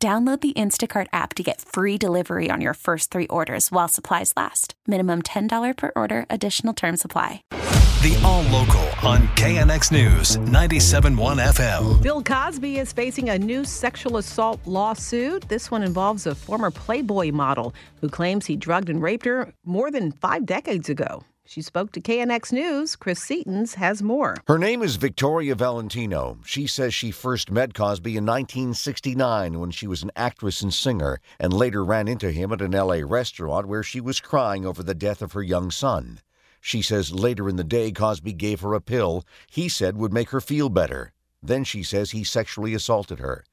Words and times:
Download 0.00 0.40
the 0.40 0.52
Instacart 0.52 1.08
app 1.12 1.34
to 1.34 1.42
get 1.42 1.60
free 1.60 1.98
delivery 1.98 2.50
on 2.52 2.60
your 2.60 2.74
first 2.74 3.10
three 3.10 3.26
orders 3.26 3.72
while 3.72 3.88
supplies 3.88 4.32
last. 4.36 4.74
Minimum 4.86 5.22
$10 5.22 5.76
per 5.76 5.90
order, 5.96 6.24
additional 6.30 6.72
term 6.72 6.96
supply. 6.96 7.42
The 7.50 8.16
All 8.24 8.42
Local 8.42 8.80
on 9.02 9.26
KNX 9.34 9.90
News 9.90 10.36
97.1 10.36 11.42
FM. 11.48 12.00
Bill 12.00 12.22
Cosby 12.22 12.78
is 12.78 12.92
facing 12.92 13.30
a 13.30 13.40
new 13.40 13.64
sexual 13.64 14.18
assault 14.18 14.60
lawsuit. 14.66 15.48
This 15.48 15.68
one 15.68 15.82
involves 15.82 16.28
a 16.28 16.36
former 16.36 16.70
Playboy 16.70 17.32
model 17.32 17.74
who 18.00 18.08
claims 18.08 18.46
he 18.46 18.54
drugged 18.54 18.88
and 18.90 19.02
raped 19.02 19.26
her 19.26 19.52
more 19.64 19.90
than 19.90 20.12
five 20.12 20.46
decades 20.46 20.88
ago. 20.88 21.24
She 21.50 21.62
spoke 21.62 21.92
to 21.92 22.00
KNX 22.02 22.52
News. 22.52 22.94
Chris 22.94 23.20
Sedens 23.20 23.76
has 23.76 24.02
more. 24.02 24.36
Her 24.46 24.58
name 24.58 24.82
is 24.82 24.96
Victoria 24.96 25.54
Valentino. 25.54 26.36
She 26.44 26.66
says 26.66 26.92
she 26.92 27.10
first 27.10 27.50
met 27.50 27.72
Cosby 27.72 28.18
in 28.18 28.26
1969 28.26 29.58
when 29.58 29.70
she 29.70 29.86
was 29.86 30.02
an 30.02 30.10
actress 30.14 30.60
and 30.60 30.74
singer, 30.74 31.22
and 31.40 31.50
later 31.54 31.82
ran 31.82 32.06
into 32.06 32.32
him 32.32 32.52
at 32.52 32.60
an 32.60 32.72
LA 32.72 33.00
restaurant 33.02 33.66
where 33.66 33.82
she 33.82 33.98
was 33.98 34.20
crying 34.20 34.66
over 34.66 34.82
the 34.82 34.94
death 34.94 35.22
of 35.22 35.32
her 35.32 35.42
young 35.42 35.70
son. 35.70 36.20
She 36.60 36.82
says 36.82 37.14
later 37.14 37.48
in 37.48 37.56
the 37.56 37.64
day, 37.64 37.92
Cosby 37.92 38.34
gave 38.34 38.60
her 38.60 38.74
a 38.74 38.80
pill 38.82 39.24
he 39.50 39.70
said 39.70 39.96
would 39.96 40.12
make 40.12 40.28
her 40.28 40.42
feel 40.42 40.68
better. 40.68 41.14
Then 41.42 41.64
she 41.64 41.82
says 41.82 42.10
he 42.10 42.24
sexually 42.24 42.74
assaulted 42.74 43.20
her. 43.20 43.46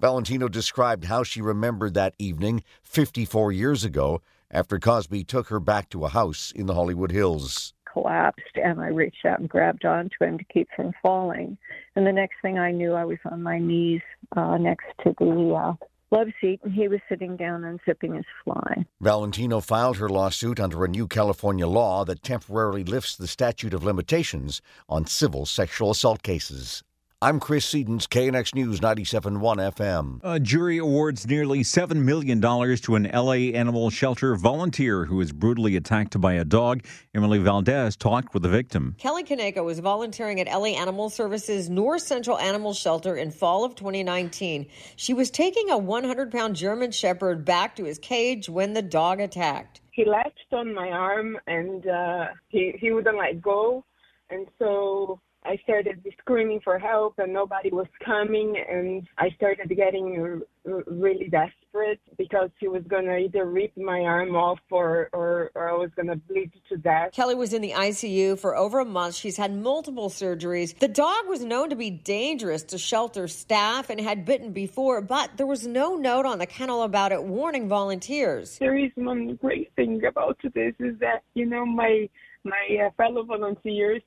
Valentino 0.00 0.48
described 0.48 1.04
how 1.04 1.22
she 1.22 1.42
remembered 1.42 1.92
that 1.92 2.14
evening 2.18 2.64
54 2.82 3.52
years 3.52 3.84
ago 3.84 4.22
after 4.52 4.78
Cosby 4.78 5.24
took 5.24 5.48
her 5.48 5.60
back 5.60 5.88
to 5.90 6.04
a 6.04 6.10
house 6.10 6.52
in 6.54 6.66
the 6.66 6.74
Hollywood 6.74 7.10
Hills. 7.10 7.72
Collapsed, 7.90 8.56
and 8.56 8.80
I 8.80 8.88
reached 8.88 9.24
out 9.26 9.40
and 9.40 9.48
grabbed 9.48 9.84
onto 9.84 10.16
him 10.20 10.38
to 10.38 10.44
keep 10.44 10.68
from 10.74 10.92
falling. 11.02 11.58
And 11.96 12.06
the 12.06 12.12
next 12.12 12.36
thing 12.40 12.58
I 12.58 12.70
knew, 12.70 12.92
I 12.92 13.04
was 13.04 13.18
on 13.30 13.42
my 13.42 13.58
knees 13.58 14.00
uh, 14.36 14.56
next 14.56 14.86
to 15.04 15.14
the 15.18 15.54
uh, 15.54 15.86
love 16.10 16.28
seat, 16.40 16.60
and 16.62 16.72
he 16.72 16.88
was 16.88 17.00
sitting 17.08 17.36
down 17.36 17.62
unzipping 17.62 18.16
his 18.16 18.24
fly. 18.44 18.84
Valentino 19.00 19.60
filed 19.60 19.96
her 19.98 20.08
lawsuit 20.08 20.60
under 20.60 20.84
a 20.84 20.88
new 20.88 21.08
California 21.08 21.66
law 21.66 22.04
that 22.04 22.22
temporarily 22.22 22.84
lifts 22.84 23.16
the 23.16 23.26
statute 23.26 23.74
of 23.74 23.84
limitations 23.84 24.62
on 24.88 25.06
civil 25.06 25.44
sexual 25.44 25.90
assault 25.90 26.22
cases. 26.22 26.82
I'm 27.22 27.38
Chris 27.38 27.72
Sedens, 27.72 28.08
KNX 28.08 28.52
News 28.52 28.80
97.1 28.80 29.38
FM. 29.76 30.18
A 30.24 30.40
jury 30.40 30.78
awards 30.78 31.24
nearly 31.24 31.60
$7 31.60 31.94
million 31.94 32.40
to 32.40 32.94
an 32.96 33.04
LA 33.14 33.54
animal 33.54 33.90
shelter 33.90 34.34
volunteer 34.34 35.04
who 35.04 35.18
was 35.18 35.30
brutally 35.30 35.76
attacked 35.76 36.20
by 36.20 36.32
a 36.32 36.44
dog. 36.44 36.84
Emily 37.14 37.38
Valdez 37.38 37.94
talked 37.94 38.34
with 38.34 38.42
the 38.42 38.48
victim. 38.48 38.96
Kelly 38.98 39.22
Kaneko 39.22 39.64
was 39.64 39.78
volunteering 39.78 40.40
at 40.40 40.48
LA 40.48 40.70
Animal 40.70 41.08
Services 41.10 41.70
North 41.70 42.02
Central 42.02 42.40
Animal 42.40 42.74
Shelter 42.74 43.14
in 43.14 43.30
fall 43.30 43.64
of 43.64 43.76
2019. 43.76 44.66
She 44.96 45.14
was 45.14 45.30
taking 45.30 45.70
a 45.70 45.78
100 45.78 46.32
pound 46.32 46.56
German 46.56 46.90
Shepherd 46.90 47.44
back 47.44 47.76
to 47.76 47.84
his 47.84 48.00
cage 48.00 48.48
when 48.48 48.72
the 48.72 48.82
dog 48.82 49.20
attacked. 49.20 49.80
He 49.92 50.04
latched 50.04 50.52
on 50.52 50.74
my 50.74 50.88
arm 50.88 51.38
and 51.46 51.86
uh, 51.86 52.26
he, 52.48 52.74
he 52.80 52.90
wouldn't 52.90 53.16
let 53.16 53.40
go. 53.40 53.84
And 54.28 54.48
so 54.58 55.20
I 55.44 55.56
started 55.64 56.04
screaming 56.18 56.60
for 56.62 56.78
help 56.78 57.14
and 57.18 57.32
nobody 57.32 57.70
was 57.70 57.88
coming 58.04 58.54
and 58.68 59.06
I 59.18 59.30
started 59.36 59.68
getting 59.74 60.42
really 60.64 61.28
desperate 61.28 62.00
because 62.16 62.50
he 62.60 62.68
was 62.68 62.82
going 62.88 63.06
to 63.06 63.16
either 63.16 63.46
rip 63.46 63.76
my 63.76 64.02
arm 64.02 64.36
off 64.36 64.60
or, 64.70 65.08
or, 65.12 65.50
or 65.56 65.68
I 65.68 65.72
was 65.72 65.90
going 65.96 66.06
to 66.08 66.16
bleed 66.16 66.52
to 66.68 66.76
death. 66.76 67.10
Kelly 67.12 67.34
was 67.34 67.52
in 67.52 67.60
the 67.60 67.72
ICU 67.72 68.38
for 68.38 68.56
over 68.56 68.78
a 68.78 68.84
month. 68.84 69.16
She's 69.16 69.36
had 69.36 69.52
multiple 69.52 70.10
surgeries. 70.10 70.78
The 70.78 70.86
dog 70.86 71.26
was 71.26 71.44
known 71.44 71.70
to 71.70 71.76
be 71.76 71.90
dangerous 71.90 72.62
to 72.64 72.78
shelter 72.78 73.26
staff 73.26 73.90
and 73.90 74.00
had 74.00 74.24
bitten 74.24 74.52
before, 74.52 75.00
but 75.00 75.36
there 75.36 75.46
was 75.46 75.66
no 75.66 75.96
note 75.96 76.24
on 76.24 76.38
the 76.38 76.46
kennel 76.46 76.84
about 76.84 77.10
it 77.10 77.22
warning 77.22 77.68
volunteers. 77.68 78.58
There 78.58 78.76
is 78.76 78.92
one 78.94 79.34
great 79.36 79.72
thing 79.74 80.04
about 80.04 80.38
this 80.54 80.74
is 80.78 80.98
that, 81.00 81.24
you 81.34 81.46
know, 81.46 81.66
my 81.66 82.08
my 82.44 82.86
uh, 82.86 82.90
fellow 82.96 83.22
volunteers 83.22 84.02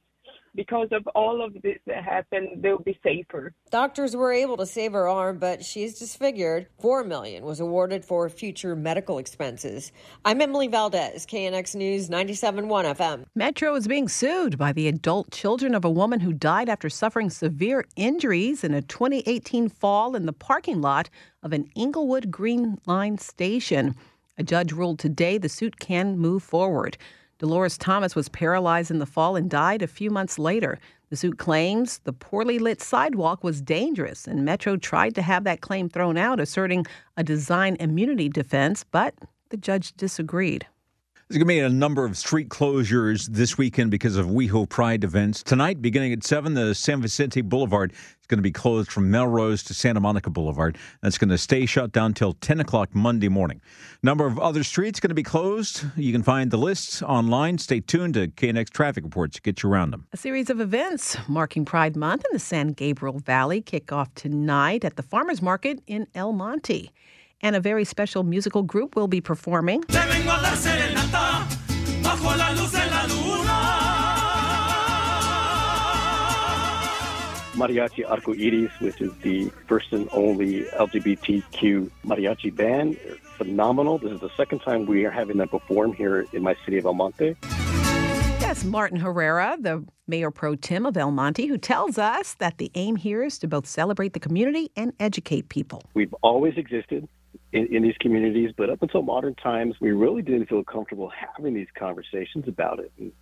because 0.56 0.88
of 0.92 1.06
all 1.16 1.44
of 1.44 1.54
this 1.62 1.78
that 1.86 2.04
happened, 2.04 2.62
they'll 2.62 2.80
be 2.80 2.98
safer. 3.04 3.54
Doctors 3.72 4.16
were 4.16 4.32
able 4.32 4.58
to 4.58 4.66
save 4.66 4.94
her 4.94 5.08
arm, 5.08 5.38
but 5.38 5.64
she's 5.64 6.00
disfigured. 6.00 6.68
Four 6.80 7.04
million 7.04 7.44
was 7.44 7.60
awarded 7.60 8.06
for 8.06 8.30
future 8.30 8.76
medical 8.76 9.18
expenses. 9.18 9.92
I'm 10.24 10.42
Emily 10.42 10.68
Valdez, 10.68 11.26
KNX 11.26 11.76
News 11.76 12.10
97.1 12.10 12.96
FM. 12.96 13.26
Metro 13.36 13.76
is 13.76 13.88
being 13.88 14.08
sued 14.08 14.58
by 14.58 14.72
the 14.72 14.88
adult 14.88 15.32
children 15.32 15.76
of 15.76 15.86
a 15.86 15.90
woman 15.90 16.22
who 16.22 16.34
died 16.34 16.70
after 16.70 16.90
suffering 16.90 17.30
severe 17.30 17.86
injuries 17.96 18.64
in 18.64 18.74
a 18.74 18.82
2018 18.82 19.70
fall 19.70 20.16
in 20.16 20.26
the 20.26 20.34
parking 20.34 20.82
lot 20.82 21.10
of 21.44 21.54
an 21.54 21.70
Inglewood 21.76 22.32
Green 22.32 22.78
Line 22.86 23.18
station. 23.18 23.96
A 24.38 24.44
judge 24.44 24.74
ruled 24.74 25.00
today 25.00 25.38
the 25.38 25.50
suit 25.50 25.80
can 25.80 26.18
move 26.18 26.44
forward. 26.44 26.98
Dolores 27.38 27.78
Thomas 27.78 28.16
was 28.16 28.30
paralyzed 28.30 28.92
in 28.92 29.00
the 29.00 29.06
fall 29.06 29.36
and 29.36 29.50
died 29.50 29.82
a 29.82 29.88
few 29.88 30.10
months 30.10 30.40
later. 30.40 30.80
The 31.10 31.18
suit 31.18 31.38
claims 31.38 32.00
the 32.00 32.14
poorly 32.14 32.60
lit 32.60 32.82
sidewalk 32.82 33.44
was 33.44 33.62
dangerous, 33.62 34.26
and 34.26 34.46
Metro 34.46 34.78
tried 34.78 35.16
to 35.16 35.22
have 35.22 35.44
that 35.44 35.62
claim 35.62 35.90
thrown 35.90 36.18
out, 36.18 36.40
asserting 36.40 36.86
a 37.18 37.24
design 37.24 37.76
immunity 37.80 38.30
defense, 38.30 38.86
but 38.90 39.14
the 39.50 39.58
judge 39.58 39.94
disagreed. 39.94 40.66
There's 41.28 41.40
going 41.40 41.48
to 41.48 41.54
be 41.56 41.60
a 41.60 41.70
number 41.70 42.06
of 42.06 42.16
street 42.16 42.50
closures 42.50 43.26
this 43.26 43.58
weekend 43.58 43.90
because 43.90 44.16
of 44.16 44.28
WeHo 44.28 44.70
Pride 44.70 45.04
events. 45.04 45.42
Tonight, 45.42 45.82
beginning 45.82 46.14
at 46.14 46.24
7, 46.24 46.54
the 46.54 46.76
San 46.76 47.02
Vicente 47.02 47.42
Boulevard 47.42 47.94
is 47.94 48.28
going 48.28 48.38
to 48.38 48.44
be 48.44 48.52
closed 48.52 48.92
from 48.92 49.10
Melrose 49.10 49.64
to 49.64 49.74
Santa 49.74 50.00
Monica 50.00 50.30
Boulevard. 50.30 50.78
That's 51.02 51.18
going 51.18 51.32
to 51.32 51.40
stay 51.40 51.66
shut 51.66 51.92
down 51.92 52.14
till 52.14 52.34
10 52.34 52.60
o'clock 52.60 52.94
Monday 52.94 53.28
morning. 53.28 53.60
Number 54.04 54.28
of 54.28 54.38
other 54.38 54.64
streets 54.64 55.00
going 55.00 55.10
to 55.10 55.16
be 55.16 55.24
closed. 55.24 55.84
You 55.96 56.12
can 56.12 56.22
find 56.22 56.52
the 56.52 56.58
lists 56.58 57.02
online. 57.02 57.58
Stay 57.58 57.80
tuned 57.80 58.14
to 58.14 58.28
KNX 58.28 58.70
traffic 58.70 59.04
reports 59.04 59.38
to 59.38 59.42
get 59.42 59.64
you 59.64 59.70
around 59.72 59.90
them. 59.90 60.06
A 60.14 60.18
series 60.18 60.52
of 60.52 60.62
events 60.62 61.18
marking 61.28 61.66
Pride 61.66 61.96
Month 61.96 62.24
in 62.30 62.36
the 62.36 62.40
San 62.40 62.68
Gabriel 62.68 63.18
Valley 63.18 63.62
kick 63.62 63.92
off 63.92 64.14
tonight 64.14 64.86
at 64.86 64.96
the 64.96 65.02
Farmers 65.02 65.42
Market 65.42 65.82
in 65.88 66.06
El 66.14 66.34
Monte 66.34 66.92
and 67.42 67.56
a 67.56 67.60
very 67.60 67.86
special 67.86 68.24
musical 68.24 68.64
group 68.64 68.96
will 68.96 69.08
be 69.08 69.22
performing. 69.22 69.82
Mariachi 77.56 78.10
Arco 78.10 78.34
Iris, 78.34 78.72
which 78.80 79.00
is 79.00 79.14
the 79.22 79.50
first 79.68 79.94
and 79.94 80.10
only 80.12 80.64
LGBTQ 80.78 81.90
mariachi 82.06 82.54
band. 82.54 82.98
They're 83.04 83.16
phenomenal. 83.38 83.98
This 83.98 84.12
is 84.12 84.20
the 84.20 84.30
second 84.36 84.60
time 84.60 84.86
we 84.86 85.06
are 85.06 85.12
having 85.12 85.38
them 85.38 85.48
perform 85.48 85.94
here 85.94 86.26
in 86.34 86.44
my 86.44 86.56
city 86.66 86.78
of 86.78 86.86
El 86.86 86.96
Monte. 86.96 87.38
That's 88.40 88.66
Martin 88.66 89.00
Herrera, 89.00 89.58
the 89.60 89.86
mayor 90.08 90.32
pro 90.32 90.56
tem 90.56 90.86
of 90.86 90.98
El 90.98 91.12
Monte, 91.12 91.48
who 91.48 91.58
tells 91.58 91.98
us 91.98 92.36
that 92.36 92.58
the 92.58 92.72
aim 92.76 92.98
here 92.98 93.24
is 93.24 93.40
to 93.40 93.48
both 93.48 93.66
celebrate 93.66 94.14
the 94.14 94.20
community 94.20 94.70
and 94.76 94.92
educate 95.00 95.50
people. 95.50 95.82
We've 95.94 96.14
always 96.22 96.58
existed 96.58 97.08
in, 97.56 97.74
in 97.74 97.84
these 97.84 97.96
communities, 98.02 98.52
but 98.56 98.70
up 98.70 98.82
until 98.82 99.02
modern 99.02 99.34
times, 99.36 99.76
we 99.80 99.92
really 99.92 100.22
didn't 100.22 100.50
feel 100.50 100.64
comfortable 100.64 101.10
having 101.10 101.54
these 101.54 101.70
conversations 101.78 102.48
about 102.48 102.80
it. 102.80 102.92
And, 103.00 103.14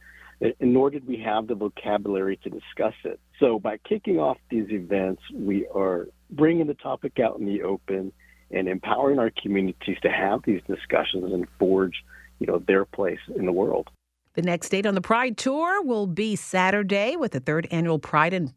and 0.60 0.74
nor 0.74 0.90
did 0.90 1.08
we 1.08 1.20
have 1.20 1.48
the 1.48 1.54
vocabulary 1.54 2.38
to 2.38 2.50
discuss 2.50 2.96
it. 3.04 3.20
So, 3.40 3.60
by 3.60 3.78
kicking 3.78 4.18
off 4.18 4.38
these 4.50 4.70
events, 4.70 5.22
we 5.32 5.68
are 5.68 6.08
bringing 6.32 6.66
the 6.66 6.74
topic 6.74 7.20
out 7.20 7.38
in 7.38 7.46
the 7.46 7.62
open 7.62 8.12
and 8.50 8.68
empowering 8.68 9.20
our 9.20 9.32
communities 9.42 9.98
to 10.02 10.10
have 10.10 10.42
these 10.46 10.62
discussions 10.68 11.32
and 11.32 11.48
forge, 11.60 12.04
you 12.40 12.48
know, 12.48 12.62
their 12.68 12.86
place 12.86 13.20
in 13.36 13.46
the 13.46 13.52
world. 13.52 13.90
The 14.34 14.42
next 14.42 14.70
date 14.70 14.88
on 14.88 14.96
the 14.96 15.02
Pride 15.02 15.38
Tour 15.38 15.84
will 15.84 16.08
be 16.08 16.36
Saturday 16.36 17.16
with 17.16 17.34
the 17.34 17.40
third 17.40 17.68
annual 17.70 18.00
Pride 18.00 18.34
and 18.34 18.54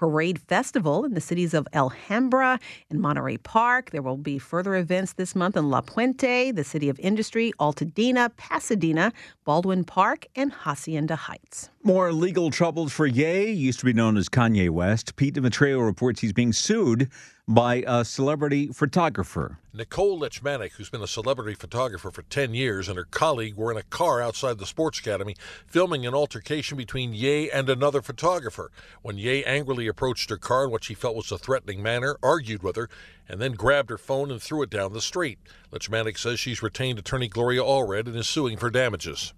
Parade 0.00 0.38
Festival 0.38 1.04
in 1.04 1.12
the 1.12 1.20
cities 1.20 1.52
of 1.52 1.68
Alhambra 1.74 2.58
and 2.88 3.02
Monterey 3.02 3.36
Park. 3.36 3.90
There 3.90 4.00
will 4.00 4.16
be 4.16 4.38
further 4.38 4.74
events 4.76 5.12
this 5.12 5.36
month 5.36 5.58
in 5.58 5.68
La 5.68 5.82
Puente, 5.82 6.52
the 6.52 6.64
City 6.64 6.88
of 6.88 6.98
Industry, 7.00 7.52
Altadena, 7.60 8.34
Pasadena, 8.38 9.12
Baldwin 9.44 9.84
Park, 9.84 10.26
and 10.34 10.52
Hacienda 10.52 11.16
Heights. 11.16 11.68
More 11.82 12.14
legal 12.14 12.50
troubles 12.50 12.94
for 12.94 13.06
Ye, 13.06 13.50
used 13.50 13.80
to 13.80 13.84
be 13.84 13.92
known 13.92 14.16
as 14.16 14.30
Kanye 14.30 14.70
West. 14.70 15.16
Pete 15.16 15.34
Demetriou 15.34 15.84
reports 15.84 16.22
he's 16.22 16.32
being 16.32 16.54
sued 16.54 17.10
by 17.50 17.82
a 17.84 18.04
celebrity 18.04 18.68
photographer. 18.68 19.58
Nicole 19.74 20.20
Lechmanic, 20.20 20.70
who's 20.72 20.88
been 20.88 21.02
a 21.02 21.08
celebrity 21.08 21.56
photographer 21.56 22.12
for 22.12 22.22
10 22.22 22.54
years, 22.54 22.88
and 22.88 22.96
her 22.96 23.08
colleague 23.10 23.56
were 23.56 23.72
in 23.72 23.76
a 23.76 23.82
car 23.82 24.22
outside 24.22 24.58
the 24.58 24.66
Sports 24.66 25.00
Academy 25.00 25.34
filming 25.66 26.06
an 26.06 26.14
altercation 26.14 26.76
between 26.76 27.12
Ye 27.12 27.50
and 27.50 27.68
another 27.68 28.02
photographer. 28.02 28.70
When 29.02 29.18
Ye 29.18 29.42
angrily 29.42 29.88
approached 29.88 30.30
her 30.30 30.36
car 30.36 30.66
in 30.66 30.70
what 30.70 30.84
she 30.84 30.94
felt 30.94 31.16
was 31.16 31.32
a 31.32 31.38
threatening 31.38 31.82
manner, 31.82 32.16
argued 32.22 32.62
with 32.62 32.76
her, 32.76 32.88
and 33.28 33.40
then 33.40 33.52
grabbed 33.54 33.90
her 33.90 33.98
phone 33.98 34.30
and 34.30 34.40
threw 34.40 34.62
it 34.62 34.70
down 34.70 34.92
the 34.92 35.00
street. 35.00 35.40
Lechmanic 35.72 36.18
says 36.18 36.38
she's 36.38 36.62
retained 36.62 37.00
attorney 37.00 37.26
Gloria 37.26 37.62
Allred 37.62 38.06
and 38.06 38.14
is 38.14 38.28
suing 38.28 38.58
for 38.58 38.70
damages. 38.70 39.34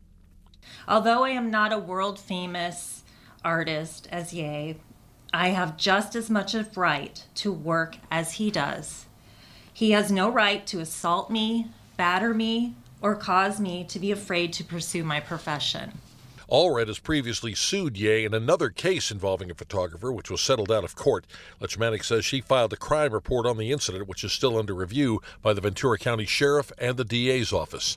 Although 0.86 1.24
I 1.24 1.30
am 1.30 1.50
not 1.50 1.72
a 1.72 1.78
world 1.78 2.20
famous 2.20 3.04
artist 3.42 4.06
as 4.12 4.34
Ye, 4.34 4.76
I 5.34 5.48
have 5.48 5.78
just 5.78 6.14
as 6.14 6.28
much 6.28 6.54
of 6.54 6.76
right 6.76 7.24
to 7.36 7.52
work 7.52 7.96
as 8.10 8.34
he 8.34 8.50
does. 8.50 9.06
He 9.72 9.92
has 9.92 10.12
no 10.12 10.28
right 10.30 10.66
to 10.66 10.80
assault 10.80 11.30
me, 11.30 11.68
batter 11.96 12.34
me, 12.34 12.74
or 13.00 13.16
cause 13.16 13.58
me 13.58 13.84
to 13.84 13.98
be 13.98 14.12
afraid 14.12 14.52
to 14.54 14.64
pursue 14.64 15.04
my 15.04 15.20
profession. 15.20 15.92
Allred 16.50 16.88
has 16.88 16.98
previously 16.98 17.54
sued 17.54 17.96
Ye 17.96 18.26
in 18.26 18.34
another 18.34 18.68
case 18.68 19.10
involving 19.10 19.50
a 19.50 19.54
photographer, 19.54 20.12
which 20.12 20.30
was 20.30 20.42
settled 20.42 20.70
out 20.70 20.84
of 20.84 20.94
court. 20.94 21.26
Lechmanic 21.62 22.04
says 22.04 22.26
she 22.26 22.42
filed 22.42 22.74
a 22.74 22.76
crime 22.76 23.14
report 23.14 23.46
on 23.46 23.56
the 23.56 23.72
incident, 23.72 24.06
which 24.06 24.22
is 24.22 24.32
still 24.32 24.58
under 24.58 24.74
review 24.74 25.22
by 25.40 25.54
the 25.54 25.62
Ventura 25.62 25.96
County 25.96 26.26
Sheriff 26.26 26.70
and 26.76 26.98
the 26.98 27.06
DA's 27.06 27.54
office. 27.54 27.96